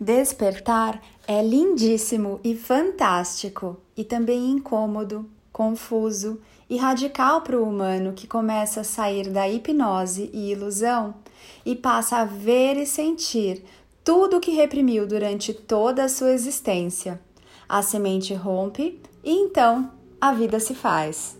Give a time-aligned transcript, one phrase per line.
[0.00, 6.40] Despertar é lindíssimo e fantástico, e também incômodo, confuso
[6.70, 11.16] e radical para o humano que começa a sair da hipnose e ilusão
[11.66, 13.64] e passa a ver e sentir
[14.04, 17.20] tudo o que reprimiu durante toda a sua existência.
[17.68, 19.90] A semente rompe e então
[20.20, 21.36] a vida se faz.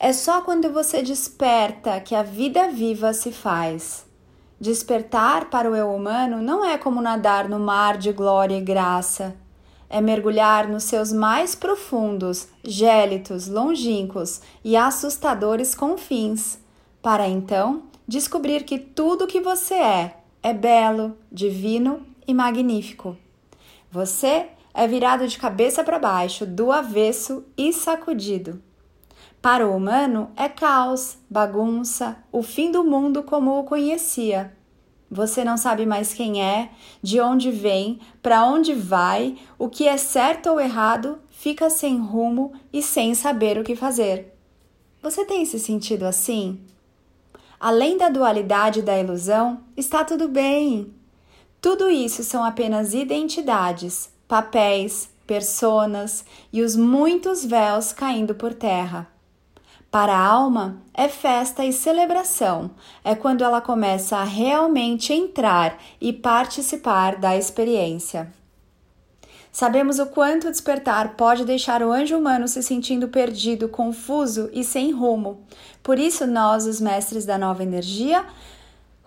[0.00, 4.07] É só quando você desperta que a vida viva se faz.
[4.60, 9.36] Despertar para o eu humano não é como nadar no mar de glória e graça.
[9.88, 16.58] É mergulhar nos seus mais profundos, gélidos, longínquos e assustadores confins,
[17.00, 23.16] para então descobrir que tudo que você é é belo, divino e magnífico.
[23.90, 28.62] Você é virado de cabeça para baixo, do avesso e sacudido.
[29.40, 34.52] Para o humano, é caos, bagunça, o fim do mundo como o conhecia.
[35.10, 36.70] Você não sabe mais quem é,
[37.02, 42.52] de onde vem, para onde vai, o que é certo ou errado, fica sem rumo
[42.72, 44.34] e sem saber o que fazer.
[45.00, 46.60] Você tem se sentido assim?
[47.60, 50.92] Além da dualidade da ilusão, está tudo bem.
[51.60, 59.08] Tudo isso são apenas identidades, papéis, personas e os muitos véus caindo por terra.
[59.90, 62.70] Para a alma, é festa e celebração,
[63.02, 68.30] é quando ela começa a realmente entrar e participar da experiência.
[69.50, 74.92] Sabemos o quanto despertar pode deixar o anjo humano se sentindo perdido, confuso e sem
[74.92, 75.42] rumo.
[75.82, 78.26] Por isso, nós, os mestres da nova energia,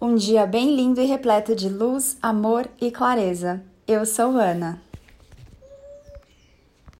[0.00, 3.62] Um dia bem lindo e repleto de luz, amor e clareza.
[3.86, 4.80] Eu sou Ana.